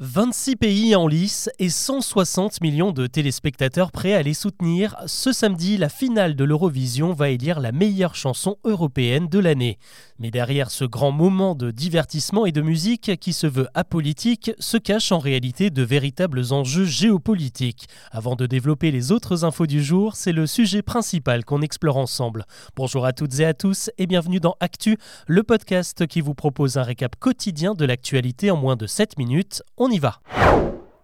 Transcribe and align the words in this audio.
26 0.00 0.54
pays 0.54 0.94
en 0.94 1.08
lice 1.08 1.50
et 1.58 1.68
160 1.68 2.60
millions 2.60 2.92
de 2.92 3.08
téléspectateurs 3.08 3.90
prêts 3.90 4.14
à 4.14 4.22
les 4.22 4.32
soutenir. 4.32 4.94
Ce 5.06 5.32
samedi, 5.32 5.76
la 5.76 5.88
finale 5.88 6.36
de 6.36 6.44
l'Eurovision 6.44 7.14
va 7.14 7.30
élire 7.30 7.58
la 7.58 7.72
meilleure 7.72 8.14
chanson 8.14 8.58
européenne 8.62 9.26
de 9.26 9.40
l'année. 9.40 9.76
Mais 10.20 10.30
derrière 10.30 10.70
ce 10.70 10.84
grand 10.84 11.10
moment 11.10 11.56
de 11.56 11.72
divertissement 11.72 12.46
et 12.46 12.52
de 12.52 12.62
musique 12.62 13.18
qui 13.18 13.32
se 13.32 13.48
veut 13.48 13.66
apolitique, 13.74 14.52
se 14.60 14.76
cachent 14.76 15.10
en 15.10 15.18
réalité 15.18 15.70
de 15.70 15.82
véritables 15.82 16.52
enjeux 16.52 16.84
géopolitiques. 16.84 17.88
Avant 18.12 18.36
de 18.36 18.46
développer 18.46 18.92
les 18.92 19.10
autres 19.10 19.44
infos 19.44 19.66
du 19.66 19.82
jour, 19.82 20.14
c'est 20.14 20.30
le 20.30 20.46
sujet 20.46 20.82
principal 20.82 21.44
qu'on 21.44 21.60
explore 21.60 21.96
ensemble. 21.96 22.44
Bonjour 22.76 23.04
à 23.04 23.12
toutes 23.12 23.40
et 23.40 23.44
à 23.44 23.52
tous 23.52 23.90
et 23.98 24.06
bienvenue 24.06 24.38
dans 24.38 24.54
Actu, 24.60 24.96
le 25.26 25.42
podcast 25.42 26.06
qui 26.06 26.20
vous 26.20 26.34
propose 26.34 26.76
un 26.76 26.84
récap 26.84 27.16
quotidien 27.16 27.74
de 27.74 27.84
l'actualité 27.84 28.52
en 28.52 28.56
moins 28.56 28.76
de 28.76 28.86
7 28.86 29.18
minutes 29.18 29.64
y 29.90 29.98
va. 29.98 30.20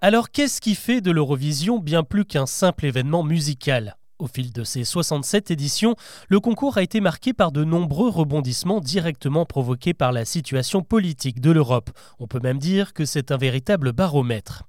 Alors 0.01 0.31
qu'est-ce 0.31 0.61
qui 0.61 0.75
fait 0.75 1.01
de 1.01 1.11
l'Eurovision 1.11 1.79
bien 1.79 2.03
plus 2.03 2.25
qu'un 2.25 2.47
simple 2.47 2.87
événement 2.87 3.23
musical? 3.23 3.97
Au 4.19 4.27
fil 4.27 4.53
de 4.53 4.65
ces 4.65 4.85
67 4.85 5.51
éditions, 5.51 5.97
le 6.29 6.41
concours 6.41 6.79
a 6.79 6.83
été 6.83 7.01
marqué 7.01 7.33
par 7.33 7.53
de 7.53 7.65
nombreux 7.65 8.09
rebondissements 8.09 8.81
directement 8.81 9.45
provoqués 9.45 9.95
par 9.95 10.13
la 10.13 10.25
situation 10.25 10.83
politique 10.83 11.41
de 11.41 11.51
l'Europe. 11.51 11.91
On 12.19 12.27
peut 12.27 12.41
même 12.41 12.59
dire 12.59 12.93
que 12.93 13.05
c'est 13.05 13.33
un 13.33 13.37
véritable 13.37 13.93
baromètre. 13.93 14.65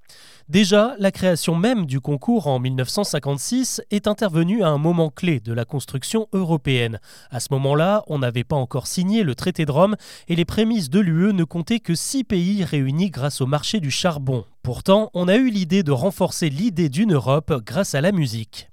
Déjà, 0.48 0.94
la 1.00 1.10
création 1.10 1.56
même 1.56 1.86
du 1.86 2.00
concours 2.00 2.46
en 2.46 2.60
1956 2.60 3.82
est 3.90 4.06
intervenue 4.06 4.62
à 4.62 4.68
un 4.68 4.78
moment 4.78 5.10
clé 5.10 5.40
de 5.40 5.52
la 5.52 5.64
construction 5.64 6.28
européenne. 6.32 7.00
À 7.30 7.40
ce 7.40 7.48
moment-là, 7.50 8.04
on 8.06 8.20
n'avait 8.20 8.44
pas 8.44 8.54
encore 8.54 8.86
signé 8.86 9.24
le 9.24 9.34
traité 9.34 9.64
de 9.64 9.72
Rome 9.72 9.96
et 10.28 10.36
les 10.36 10.44
prémices 10.44 10.88
de 10.88 11.00
l'UE 11.00 11.32
ne 11.32 11.42
comptaient 11.42 11.80
que 11.80 11.96
six 11.96 12.22
pays 12.22 12.62
réunis 12.62 13.10
grâce 13.10 13.40
au 13.40 13.46
marché 13.46 13.80
du 13.80 13.90
charbon. 13.90 14.44
Pourtant, 14.62 15.10
on 15.14 15.26
a 15.26 15.34
eu 15.34 15.50
l'idée 15.50 15.82
de 15.82 15.92
renforcer 15.92 16.48
l'idée 16.48 16.88
d'une 16.88 17.14
Europe 17.14 17.62
grâce 17.64 17.96
à 17.96 18.00
la 18.00 18.12
musique. 18.12 18.68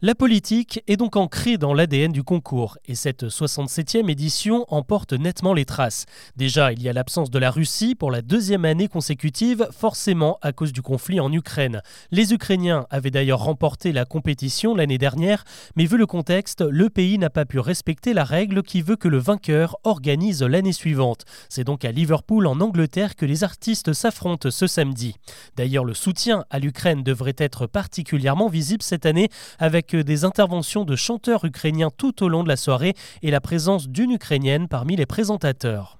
La 0.00 0.14
politique 0.14 0.80
est 0.86 0.96
donc 0.96 1.16
ancrée 1.16 1.58
dans 1.58 1.74
l'ADN 1.74 2.12
du 2.12 2.22
concours 2.22 2.78
et 2.86 2.94
cette 2.94 3.24
67e 3.24 4.08
édition 4.08 4.64
en 4.68 4.84
porte 4.84 5.12
nettement 5.12 5.54
les 5.54 5.64
traces. 5.64 6.06
Déjà, 6.36 6.72
il 6.72 6.80
y 6.80 6.88
a 6.88 6.92
l'absence 6.92 7.32
de 7.32 7.38
la 7.40 7.50
Russie 7.50 7.96
pour 7.96 8.12
la 8.12 8.22
deuxième 8.22 8.64
année 8.64 8.86
consécutive, 8.86 9.66
forcément 9.72 10.38
à 10.40 10.52
cause 10.52 10.72
du 10.72 10.82
conflit 10.82 11.18
en 11.18 11.32
Ukraine. 11.32 11.82
Les 12.12 12.32
Ukrainiens 12.32 12.86
avaient 12.90 13.10
d'ailleurs 13.10 13.40
remporté 13.40 13.90
la 13.90 14.04
compétition 14.04 14.76
l'année 14.76 14.98
dernière, 14.98 15.42
mais 15.74 15.86
vu 15.86 15.96
le 15.96 16.06
contexte, 16.06 16.60
le 16.60 16.90
pays 16.90 17.18
n'a 17.18 17.28
pas 17.28 17.44
pu 17.44 17.58
respecter 17.58 18.12
la 18.12 18.22
règle 18.22 18.62
qui 18.62 18.82
veut 18.82 18.94
que 18.94 19.08
le 19.08 19.18
vainqueur 19.18 19.78
organise 19.82 20.44
l'année 20.44 20.72
suivante. 20.72 21.24
C'est 21.48 21.64
donc 21.64 21.84
à 21.84 21.90
Liverpool 21.90 22.46
en 22.46 22.60
Angleterre 22.60 23.16
que 23.16 23.26
les 23.26 23.42
artistes 23.42 23.92
s'affrontent 23.92 24.52
ce 24.52 24.68
samedi. 24.68 25.16
D'ailleurs, 25.56 25.84
le 25.84 25.94
soutien 25.94 26.44
à 26.50 26.60
l'Ukraine 26.60 27.02
devrait 27.02 27.34
être 27.36 27.66
particulièrement 27.66 28.48
visible 28.48 28.84
cette 28.84 29.04
année 29.04 29.28
avec 29.58 29.87
des 29.96 30.24
interventions 30.24 30.84
de 30.84 30.96
chanteurs 30.96 31.44
ukrainiens 31.44 31.90
tout 31.96 32.22
au 32.22 32.28
long 32.28 32.42
de 32.42 32.48
la 32.48 32.56
soirée 32.56 32.94
et 33.22 33.30
la 33.30 33.40
présence 33.40 33.88
d'une 33.88 34.12
Ukrainienne 34.12 34.68
parmi 34.68 34.96
les 34.96 35.06
présentateurs. 35.06 35.97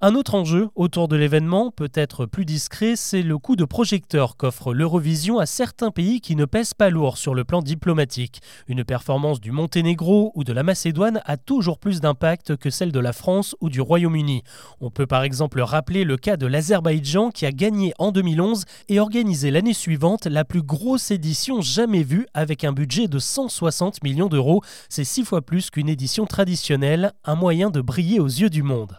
Un 0.00 0.14
autre 0.14 0.36
enjeu 0.36 0.68
autour 0.76 1.08
de 1.08 1.16
l'événement, 1.16 1.72
peut-être 1.72 2.24
plus 2.24 2.44
discret, 2.44 2.94
c'est 2.94 3.22
le 3.22 3.36
coup 3.36 3.56
de 3.56 3.64
projecteur 3.64 4.36
qu'offre 4.36 4.72
l'Eurovision 4.72 5.40
à 5.40 5.46
certains 5.46 5.90
pays 5.90 6.20
qui 6.20 6.36
ne 6.36 6.44
pèsent 6.44 6.72
pas 6.72 6.88
lourd 6.88 7.18
sur 7.18 7.34
le 7.34 7.42
plan 7.42 7.62
diplomatique. 7.62 8.40
Une 8.68 8.84
performance 8.84 9.40
du 9.40 9.50
Monténégro 9.50 10.30
ou 10.36 10.44
de 10.44 10.52
la 10.52 10.62
Macédoine 10.62 11.20
a 11.24 11.36
toujours 11.36 11.80
plus 11.80 12.00
d'impact 12.00 12.56
que 12.56 12.70
celle 12.70 12.92
de 12.92 13.00
la 13.00 13.12
France 13.12 13.56
ou 13.60 13.70
du 13.70 13.80
Royaume-Uni. 13.80 14.44
On 14.80 14.92
peut 14.92 15.08
par 15.08 15.24
exemple 15.24 15.60
rappeler 15.60 16.04
le 16.04 16.16
cas 16.16 16.36
de 16.36 16.46
l'Azerbaïdjan 16.46 17.32
qui 17.32 17.44
a 17.44 17.50
gagné 17.50 17.92
en 17.98 18.12
2011 18.12 18.66
et 18.88 19.00
organisé 19.00 19.50
l'année 19.50 19.74
suivante 19.74 20.26
la 20.26 20.44
plus 20.44 20.62
grosse 20.62 21.10
édition 21.10 21.60
jamais 21.60 22.04
vue 22.04 22.28
avec 22.34 22.62
un 22.62 22.72
budget 22.72 23.08
de 23.08 23.18
160 23.18 24.04
millions 24.04 24.28
d'euros. 24.28 24.62
C'est 24.88 25.02
six 25.02 25.24
fois 25.24 25.42
plus 25.42 25.70
qu'une 25.70 25.88
édition 25.88 26.24
traditionnelle, 26.24 27.14
un 27.24 27.34
moyen 27.34 27.70
de 27.70 27.80
briller 27.80 28.20
aux 28.20 28.26
yeux 28.26 28.48
du 28.48 28.62
monde. 28.62 28.96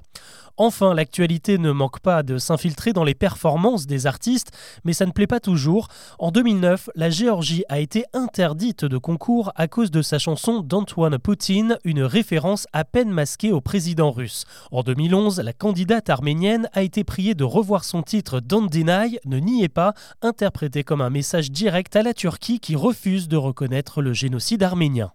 Enfin, 0.61 0.93
l'actualité 0.93 1.57
ne 1.57 1.71
manque 1.71 2.01
pas 2.01 2.21
de 2.21 2.37
s'infiltrer 2.37 2.91
dans 2.91 3.05
les 3.05 3.15
performances 3.15 3.87
des 3.87 4.07
artistes, 4.07 4.51
mais 4.83 4.91
ça 4.91 5.05
ne 5.05 5.11
plaît 5.11 5.25
pas 5.25 5.39
toujours. 5.39 5.87
En 6.19 6.31
2009, 6.31 6.89
la 6.95 7.09
Géorgie 7.09 7.63
a 7.69 7.79
été 7.79 8.03
interdite 8.11 8.83
de 8.83 8.97
concours 8.97 9.53
à 9.55 9.69
cause 9.69 9.89
de 9.89 10.01
sa 10.01 10.19
chanson 10.19 10.59
d'Antoine 10.59 11.17
Poutine, 11.17 11.77
une 11.85 12.03
référence 12.03 12.67
à 12.73 12.83
peine 12.83 13.09
masquée 13.09 13.53
au 13.53 13.61
président 13.61 14.11
russe. 14.11 14.43
En 14.73 14.83
2011, 14.83 15.39
la 15.39 15.53
candidate 15.53 16.09
arménienne 16.09 16.69
a 16.73 16.81
été 16.81 17.05
priée 17.05 17.35
de 17.35 17.45
revoir 17.45 17.85
son 17.85 18.03
titre 18.03 18.41
Don't 18.41 18.67
Deny, 18.67 19.17
ne 19.25 19.39
niez 19.39 19.69
pas, 19.69 19.93
interprété 20.21 20.83
comme 20.83 20.99
un 20.99 21.09
message 21.09 21.51
direct 21.51 21.95
à 21.95 22.03
la 22.03 22.13
Turquie 22.13 22.59
qui 22.59 22.75
refuse 22.75 23.29
de 23.29 23.37
reconnaître 23.37 24.01
le 24.01 24.11
génocide 24.11 24.61
arménien. 24.61 25.13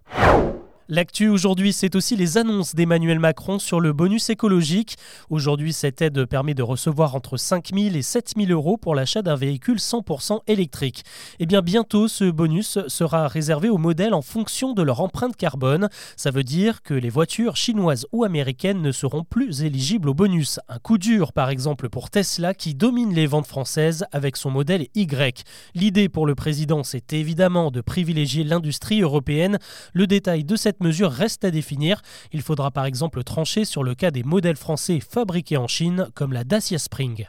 L'actu 0.87 1.29
aujourd'hui, 1.29 1.73
c'est 1.73 1.95
aussi 1.95 2.15
les 2.15 2.37
annonces 2.37 2.75
d'Emmanuel 2.75 3.17
Macron 3.17 3.57
sur 3.57 3.79
le 3.79 3.91
bonus 3.91 4.29
écologique. 4.29 4.97
Aujourd'hui, 5.31 5.73
cette 5.73 5.99
aide 6.03 6.25
permet 6.25 6.53
de 6.53 6.61
recevoir 6.61 7.15
entre 7.15 7.37
5 7.37 7.71
000 7.73 7.95
et 7.95 8.03
7 8.03 8.33
000 8.37 8.51
euros 8.51 8.77
pour 8.77 8.93
l'achat 8.93 9.23
d'un 9.23 9.35
véhicule 9.35 9.79
100% 9.79 10.41
électrique. 10.45 10.99
Et 10.99 11.43
eh 11.43 11.45
bien 11.47 11.63
bientôt, 11.63 12.07
ce 12.07 12.29
bonus 12.29 12.77
sera 12.87 13.27
réservé 13.27 13.67
aux 13.67 13.79
modèles 13.79 14.13
en 14.13 14.21
fonction 14.21 14.73
de 14.73 14.83
leur 14.83 15.01
empreinte 15.01 15.35
carbone. 15.35 15.89
Ça 16.17 16.29
veut 16.29 16.43
dire 16.43 16.83
que 16.83 16.93
les 16.93 17.09
voitures 17.09 17.55
chinoises 17.55 18.05
ou 18.11 18.23
américaines 18.23 18.83
ne 18.83 18.91
seront 18.91 19.23
plus 19.23 19.63
éligibles 19.63 20.09
au 20.09 20.13
bonus. 20.13 20.59
Un 20.69 20.77
coup 20.77 20.99
dur, 20.99 21.33
par 21.33 21.49
exemple, 21.49 21.89
pour 21.89 22.11
Tesla 22.11 22.53
qui 22.53 22.75
domine 22.75 23.11
les 23.11 23.25
ventes 23.25 23.47
françaises 23.47 24.05
avec 24.11 24.37
son 24.37 24.51
modèle 24.51 24.85
Y. 24.93 25.45
L'idée 25.73 26.09
pour 26.09 26.27
le 26.27 26.35
président, 26.35 26.83
c'est 26.83 27.11
évidemment 27.13 27.71
de 27.71 27.81
privilégier 27.81 28.43
l'industrie 28.43 29.01
européenne. 29.01 29.57
Le 29.93 30.05
détail 30.05 30.43
de 30.43 30.55
cette 30.55 30.74
mesure 30.79 31.11
reste 31.11 31.45
à 31.45 31.51
définir. 31.51 32.01
Il 32.31 32.41
faudra 32.41 32.71
par 32.71 32.85
exemple 32.85 33.23
trancher 33.23 33.65
sur 33.65 33.83
le 33.83 33.95
cas 33.95 34.11
des 34.11 34.23
modèles 34.23 34.55
français 34.55 34.99
fabriqués 34.99 35.57
en 35.57 35.67
Chine, 35.67 36.07
comme 36.15 36.33
la 36.33 36.43
Dacia 36.43 36.79
Spring. 36.79 37.27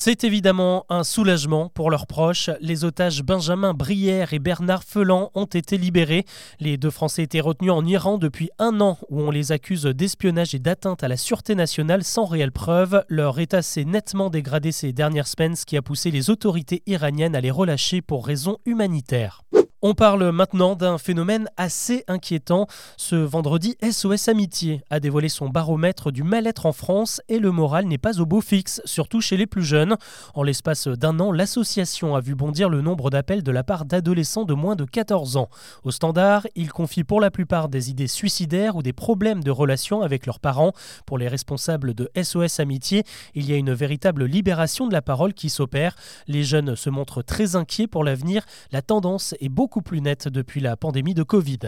C'est 0.00 0.22
évidemment 0.22 0.86
un 0.90 1.02
soulagement 1.02 1.70
pour 1.70 1.90
leurs 1.90 2.06
proches. 2.06 2.50
Les 2.60 2.84
otages 2.84 3.24
Benjamin 3.24 3.74
Brière 3.74 4.32
et 4.32 4.38
Bernard 4.38 4.84
Felan 4.84 5.32
ont 5.34 5.44
été 5.46 5.76
libérés. 5.76 6.24
Les 6.60 6.76
deux 6.76 6.90
Français 6.90 7.24
étaient 7.24 7.40
retenus 7.40 7.72
en 7.72 7.84
Iran 7.84 8.16
depuis 8.16 8.48
un 8.60 8.80
an 8.80 8.96
où 9.10 9.20
on 9.20 9.32
les 9.32 9.50
accuse 9.50 9.86
d'espionnage 9.86 10.54
et 10.54 10.60
d'atteinte 10.60 11.02
à 11.02 11.08
la 11.08 11.16
sûreté 11.16 11.56
nationale 11.56 12.04
sans 12.04 12.26
réelle 12.26 12.52
preuve. 12.52 13.02
Leur 13.08 13.40
état 13.40 13.60
s'est 13.60 13.82
nettement 13.82 14.30
dégradé 14.30 14.70
ces 14.70 14.92
dernières 14.92 15.26
semaines, 15.26 15.56
ce 15.56 15.66
qui 15.66 15.76
a 15.76 15.82
poussé 15.82 16.12
les 16.12 16.30
autorités 16.30 16.84
iraniennes 16.86 17.34
à 17.34 17.40
les 17.40 17.50
relâcher 17.50 18.00
pour 18.00 18.24
raisons 18.24 18.58
humanitaires. 18.66 19.42
On 19.80 19.94
parle 19.94 20.32
maintenant 20.32 20.74
d'un 20.74 20.98
phénomène 20.98 21.48
assez 21.56 22.02
inquiétant. 22.08 22.66
Ce 22.96 23.14
vendredi, 23.14 23.76
SOS 23.88 24.26
Amitié 24.26 24.82
a 24.90 24.98
dévoilé 24.98 25.28
son 25.28 25.48
baromètre 25.48 26.10
du 26.10 26.24
mal-être 26.24 26.66
en 26.66 26.72
France 26.72 27.22
et 27.28 27.38
le 27.38 27.52
moral 27.52 27.86
n'est 27.86 27.96
pas 27.96 28.18
au 28.18 28.26
beau 28.26 28.40
fixe, 28.40 28.82
surtout 28.84 29.20
chez 29.20 29.36
les 29.36 29.46
plus 29.46 29.62
jeunes. 29.62 29.96
En 30.34 30.42
l'espace 30.42 30.88
d'un 30.88 31.20
an, 31.20 31.30
l'association 31.30 32.16
a 32.16 32.20
vu 32.20 32.34
bondir 32.34 32.70
le 32.70 32.80
nombre 32.80 33.08
d'appels 33.08 33.44
de 33.44 33.52
la 33.52 33.62
part 33.62 33.84
d'adolescents 33.84 34.44
de 34.44 34.52
moins 34.52 34.74
de 34.74 34.84
14 34.84 35.36
ans. 35.36 35.48
Au 35.84 35.92
standard, 35.92 36.44
ils 36.56 36.72
confient 36.72 37.04
pour 37.04 37.20
la 37.20 37.30
plupart 37.30 37.68
des 37.68 37.88
idées 37.88 38.08
suicidaires 38.08 38.74
ou 38.74 38.82
des 38.82 38.92
problèmes 38.92 39.44
de 39.44 39.52
relation 39.52 40.02
avec 40.02 40.26
leurs 40.26 40.40
parents. 40.40 40.72
Pour 41.06 41.18
les 41.18 41.28
responsables 41.28 41.94
de 41.94 42.10
SOS 42.20 42.58
Amitié, 42.58 43.04
il 43.36 43.48
y 43.48 43.52
a 43.52 43.56
une 43.56 43.74
véritable 43.74 44.24
libération 44.24 44.88
de 44.88 44.92
la 44.92 45.02
parole 45.02 45.34
qui 45.34 45.50
s'opère. 45.50 45.94
Les 46.26 46.42
jeunes 46.42 46.74
se 46.74 46.90
montrent 46.90 47.22
très 47.22 47.54
inquiets 47.54 47.86
pour 47.86 48.02
l'avenir. 48.02 48.42
La 48.72 48.82
tendance 48.82 49.36
est 49.38 49.48
beaucoup 49.48 49.67
beaucoup 49.68 49.82
plus 49.82 50.00
nette 50.00 50.28
depuis 50.28 50.60
la 50.60 50.78
pandémie 50.78 51.12
de 51.12 51.22
Covid. 51.22 51.58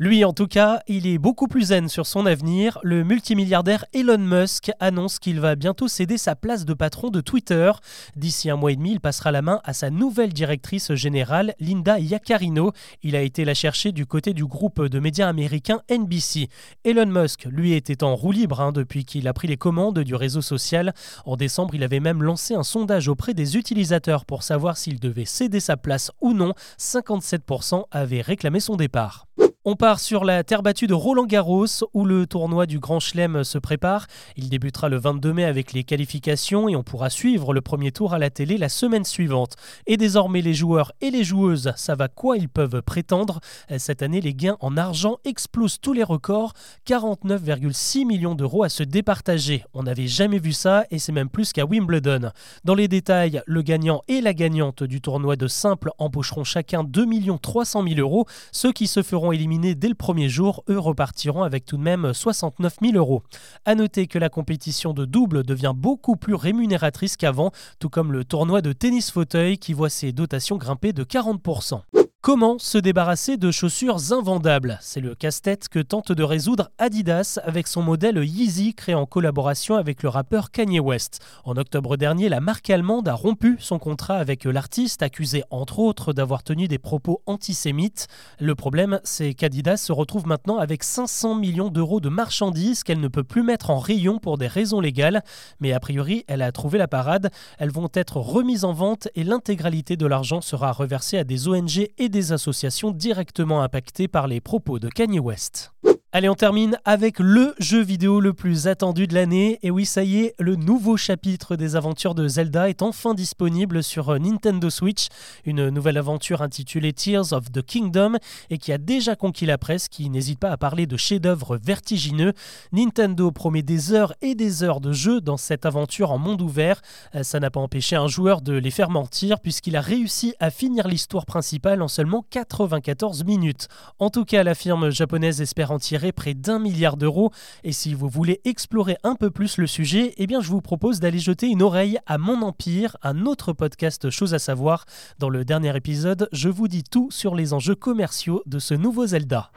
Lui, 0.00 0.24
en 0.24 0.32
tout 0.32 0.48
cas, 0.48 0.80
il 0.88 1.06
est 1.06 1.18
beaucoup 1.18 1.46
plus 1.46 1.66
zen 1.66 1.88
sur 1.88 2.04
son 2.04 2.26
avenir. 2.26 2.80
Le 2.82 3.04
multimilliardaire 3.04 3.84
Elon 3.94 4.18
Musk 4.18 4.72
annonce 4.80 5.20
qu'il 5.20 5.38
va 5.38 5.54
bientôt 5.54 5.86
céder 5.86 6.18
sa 6.18 6.34
place 6.34 6.64
de 6.64 6.74
patron 6.74 7.10
de 7.10 7.20
Twitter. 7.20 7.70
D'ici 8.16 8.50
un 8.50 8.56
mois 8.56 8.72
et 8.72 8.76
demi, 8.76 8.90
il 8.90 8.98
passera 8.98 9.30
la 9.30 9.40
main 9.40 9.60
à 9.62 9.72
sa 9.72 9.90
nouvelle 9.90 10.32
directrice 10.32 10.94
générale, 10.94 11.54
Linda 11.60 12.00
Yaccarino. 12.00 12.72
Il 13.04 13.14
a 13.14 13.20
été 13.20 13.44
la 13.44 13.54
chercher 13.54 13.92
du 13.92 14.04
côté 14.04 14.34
du 14.34 14.44
groupe 14.44 14.82
de 14.82 14.98
médias 14.98 15.28
américain 15.28 15.80
NBC. 15.88 16.48
Elon 16.82 17.06
Musk, 17.06 17.44
lui, 17.48 17.74
était 17.74 18.02
en 18.02 18.16
roue 18.16 18.32
libre 18.32 18.60
hein, 18.60 18.72
depuis 18.72 19.04
qu'il 19.04 19.28
a 19.28 19.32
pris 19.32 19.46
les 19.46 19.56
commandes 19.56 20.00
du 20.00 20.16
réseau 20.16 20.42
social. 20.42 20.92
En 21.24 21.36
décembre, 21.36 21.76
il 21.76 21.84
avait 21.84 22.00
même 22.00 22.20
lancé 22.20 22.56
un 22.56 22.64
sondage 22.64 23.06
auprès 23.06 23.32
des 23.32 23.56
utilisateurs 23.56 24.24
pour 24.24 24.42
savoir 24.42 24.76
s'il 24.76 24.98
devait 24.98 25.24
céder 25.24 25.60
sa 25.60 25.76
place 25.76 26.10
ou 26.20 26.32
non. 26.32 26.52
57% 26.80 27.84
avaient 27.92 28.22
réclamé 28.22 28.58
son 28.58 28.74
départ. 28.74 29.28
On 29.66 29.76
part 29.76 29.98
sur 29.98 30.26
la 30.26 30.44
terre 30.44 30.62
battue 30.62 30.86
de 30.86 30.92
Roland 30.92 31.24
Garros 31.24 31.86
où 31.94 32.04
le 32.04 32.26
tournoi 32.26 32.66
du 32.66 32.80
Grand 32.80 33.00
Chelem 33.00 33.44
se 33.44 33.56
prépare. 33.56 34.08
Il 34.36 34.50
débutera 34.50 34.90
le 34.90 34.98
22 34.98 35.32
mai 35.32 35.44
avec 35.44 35.72
les 35.72 35.84
qualifications 35.84 36.68
et 36.68 36.76
on 36.76 36.82
pourra 36.82 37.08
suivre 37.08 37.54
le 37.54 37.62
premier 37.62 37.90
tour 37.90 38.12
à 38.12 38.18
la 38.18 38.28
télé 38.28 38.58
la 38.58 38.68
semaine 38.68 39.06
suivante. 39.06 39.56
Et 39.86 39.96
désormais 39.96 40.42
les 40.42 40.52
joueurs 40.52 40.92
et 41.00 41.10
les 41.10 41.24
joueuses 41.24 41.72
savent 41.76 42.02
à 42.02 42.08
quoi 42.08 42.36
ils 42.36 42.50
peuvent 42.50 42.82
prétendre. 42.82 43.40
Cette 43.78 44.02
année 44.02 44.20
les 44.20 44.34
gains 44.34 44.58
en 44.60 44.76
argent 44.76 45.16
explosent 45.24 45.80
tous 45.80 45.94
les 45.94 46.04
records. 46.04 46.52
49,6 46.86 48.04
millions 48.04 48.34
d'euros 48.34 48.64
à 48.64 48.68
se 48.68 48.82
départager. 48.82 49.64
On 49.72 49.84
n'avait 49.84 50.08
jamais 50.08 50.40
vu 50.40 50.52
ça 50.52 50.84
et 50.90 50.98
c'est 50.98 51.10
même 51.10 51.30
plus 51.30 51.54
qu'à 51.54 51.64
Wimbledon. 51.64 52.32
Dans 52.64 52.74
les 52.74 52.86
détails, 52.86 53.40
le 53.46 53.62
gagnant 53.62 54.02
et 54.08 54.20
la 54.20 54.34
gagnante 54.34 54.82
du 54.82 55.00
tournoi 55.00 55.36
de 55.36 55.48
simple 55.48 55.90
empocheront 55.96 56.44
chacun 56.44 56.84
2 56.84 57.06
300 57.40 57.82
000 57.88 57.98
euros. 57.98 58.26
Ceux 58.52 58.70
qui 58.70 58.86
se 58.88 59.02
feront 59.02 59.32
éliminer 59.32 59.53
dès 59.58 59.88
le 59.88 59.94
premier 59.94 60.28
jour, 60.28 60.64
eux 60.68 60.78
repartiront 60.78 61.42
avec 61.42 61.64
tout 61.64 61.76
de 61.76 61.82
même 61.82 62.12
69 62.12 62.76
000 62.82 62.96
euros. 62.96 63.22
A 63.64 63.74
noter 63.74 64.06
que 64.06 64.18
la 64.18 64.28
compétition 64.28 64.92
de 64.92 65.04
double 65.04 65.44
devient 65.44 65.72
beaucoup 65.74 66.16
plus 66.16 66.34
rémunératrice 66.34 67.16
qu'avant, 67.16 67.52
tout 67.78 67.88
comme 67.88 68.12
le 68.12 68.24
tournoi 68.24 68.60
de 68.60 68.72
tennis 68.72 69.10
fauteuil 69.10 69.58
qui 69.58 69.72
voit 69.72 69.90
ses 69.90 70.12
dotations 70.12 70.56
grimper 70.56 70.92
de 70.92 71.04
40%. 71.04 71.82
Comment 72.24 72.58
se 72.58 72.78
débarrasser 72.78 73.36
de 73.36 73.50
chaussures 73.50 74.10
invendables? 74.10 74.78
C'est 74.80 75.02
le 75.02 75.14
casse-tête 75.14 75.68
que 75.68 75.78
tente 75.78 76.10
de 76.10 76.22
résoudre 76.22 76.70
Adidas 76.78 77.38
avec 77.44 77.66
son 77.66 77.82
modèle 77.82 78.16
Yeezy 78.16 78.72
créé 78.72 78.94
en 78.94 79.04
collaboration 79.04 79.76
avec 79.76 80.02
le 80.02 80.08
rappeur 80.08 80.50
Kanye 80.50 80.80
West. 80.80 81.20
En 81.44 81.58
octobre 81.58 81.98
dernier, 81.98 82.30
la 82.30 82.40
marque 82.40 82.70
allemande 82.70 83.08
a 83.08 83.12
rompu 83.12 83.58
son 83.60 83.78
contrat 83.78 84.16
avec 84.16 84.44
l'artiste 84.44 85.02
accusé 85.02 85.44
entre 85.50 85.80
autres 85.80 86.14
d'avoir 86.14 86.42
tenu 86.42 86.66
des 86.66 86.78
propos 86.78 87.20
antisémites. 87.26 88.06
Le 88.40 88.54
problème, 88.54 89.00
c'est 89.04 89.34
qu'Adidas 89.34 89.76
se 89.76 89.92
retrouve 89.92 90.26
maintenant 90.26 90.56
avec 90.56 90.82
500 90.82 91.34
millions 91.34 91.68
d'euros 91.68 92.00
de 92.00 92.08
marchandises 92.08 92.84
qu'elle 92.84 93.00
ne 93.00 93.08
peut 93.08 93.22
plus 93.22 93.42
mettre 93.42 93.68
en 93.68 93.78
rayon 93.78 94.18
pour 94.18 94.38
des 94.38 94.48
raisons 94.48 94.80
légales. 94.80 95.22
Mais 95.60 95.74
a 95.74 95.78
priori, 95.78 96.24
elle 96.26 96.40
a 96.40 96.52
trouvé 96.52 96.78
la 96.78 96.88
parade. 96.88 97.30
Elles 97.58 97.70
vont 97.70 97.90
être 97.92 98.16
remises 98.16 98.64
en 98.64 98.72
vente 98.72 99.08
et 99.14 99.24
l'intégralité 99.24 99.98
de 99.98 100.06
l'argent 100.06 100.40
sera 100.40 100.72
reversée 100.72 101.18
à 101.18 101.24
des 101.24 101.48
ONG 101.48 101.86
et 101.98 102.13
des 102.14 102.30
associations 102.30 102.92
directement 102.92 103.62
impactées 103.62 104.06
par 104.06 104.28
les 104.28 104.40
propos 104.40 104.78
de 104.78 104.88
Kanye 104.88 105.18
West. 105.18 105.72
Allez, 106.16 106.28
on 106.28 106.36
termine 106.36 106.78
avec 106.84 107.18
le 107.18 107.56
jeu 107.58 107.82
vidéo 107.82 108.20
le 108.20 108.32
plus 108.32 108.68
attendu 108.68 109.08
de 109.08 109.14
l'année. 109.14 109.58
Et 109.64 109.72
oui, 109.72 109.84
ça 109.84 110.04
y 110.04 110.20
est, 110.20 110.36
le 110.38 110.54
nouveau 110.54 110.96
chapitre 110.96 111.56
des 111.56 111.74
aventures 111.74 112.14
de 112.14 112.28
Zelda 112.28 112.68
est 112.68 112.82
enfin 112.82 113.14
disponible 113.14 113.82
sur 113.82 114.16
Nintendo 114.20 114.70
Switch. 114.70 115.08
Une 115.44 115.70
nouvelle 115.70 115.98
aventure 115.98 116.40
intitulée 116.40 116.92
Tears 116.92 117.32
of 117.32 117.50
the 117.50 117.62
Kingdom 117.62 118.12
et 118.48 118.58
qui 118.58 118.70
a 118.70 118.78
déjà 118.78 119.16
conquis 119.16 119.44
la 119.44 119.58
presse, 119.58 119.88
qui 119.88 120.08
n'hésite 120.08 120.38
pas 120.38 120.52
à 120.52 120.56
parler 120.56 120.86
de 120.86 120.96
chefs-d'œuvre 120.96 121.56
vertigineux. 121.56 122.32
Nintendo 122.70 123.32
promet 123.32 123.62
des 123.62 123.92
heures 123.92 124.14
et 124.22 124.36
des 124.36 124.62
heures 124.62 124.80
de 124.80 124.92
jeu 124.92 125.20
dans 125.20 125.36
cette 125.36 125.66
aventure 125.66 126.12
en 126.12 126.18
monde 126.18 126.42
ouvert. 126.42 126.80
Euh, 127.16 127.24
ça 127.24 127.40
n'a 127.40 127.50
pas 127.50 127.58
empêché 127.58 127.96
un 127.96 128.06
joueur 128.06 128.40
de 128.40 128.52
les 128.52 128.70
faire 128.70 128.90
mentir 128.90 129.40
puisqu'il 129.40 129.74
a 129.74 129.80
réussi 129.80 130.32
à 130.38 130.52
finir 130.52 130.86
l'histoire 130.86 131.26
principale 131.26 131.82
en 131.82 131.88
seulement 131.88 132.24
94 132.30 133.24
minutes. 133.24 133.66
En 133.98 134.10
tout 134.10 134.24
cas, 134.24 134.44
la 134.44 134.54
firme 134.54 134.90
japonaise 134.90 135.40
espère 135.40 135.72
en 135.72 135.80
tirer 135.80 136.03
près 136.12 136.34
d'un 136.34 136.58
milliard 136.58 136.96
d'euros. 136.96 137.30
Et 137.62 137.72
si 137.72 137.94
vous 137.94 138.08
voulez 138.08 138.40
explorer 138.44 138.96
un 139.02 139.14
peu 139.14 139.30
plus 139.30 139.58
le 139.58 139.66
sujet, 139.66 140.14
eh 140.16 140.26
bien 140.26 140.40
je 140.40 140.50
vous 140.50 140.60
propose 140.60 141.00
d'aller 141.00 141.18
jeter 141.18 141.48
une 141.48 141.62
oreille 141.62 141.98
à 142.06 142.18
Mon 142.18 142.42
Empire, 142.42 142.96
un 143.02 143.26
autre 143.26 143.52
podcast 143.52 144.10
Chose 144.10 144.34
à 144.34 144.38
savoir. 144.38 144.84
Dans 145.18 145.28
le 145.28 145.44
dernier 145.44 145.76
épisode, 145.76 146.28
je 146.32 146.48
vous 146.48 146.68
dis 146.68 146.84
tout 146.84 147.10
sur 147.10 147.34
les 147.34 147.52
enjeux 147.52 147.74
commerciaux 147.74 148.42
de 148.46 148.58
ce 148.58 148.74
nouveau 148.74 149.06
Zelda. 149.06 149.50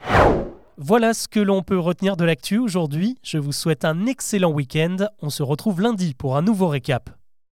Voilà 0.76 1.12
ce 1.12 1.26
que 1.26 1.40
l'on 1.40 1.62
peut 1.62 1.78
retenir 1.78 2.16
de 2.16 2.24
l'actu 2.24 2.58
aujourd'hui. 2.58 3.18
Je 3.24 3.38
vous 3.38 3.52
souhaite 3.52 3.84
un 3.84 4.06
excellent 4.06 4.52
week-end. 4.52 4.96
On 5.20 5.30
se 5.30 5.42
retrouve 5.42 5.80
lundi 5.80 6.14
pour 6.14 6.36
un 6.36 6.42
nouveau 6.42 6.68
récap. 6.68 7.17